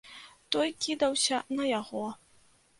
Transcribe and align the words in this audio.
Той 0.55 0.71
кідаўся 0.87 1.43
на 1.61 1.71
яго. 1.79 2.05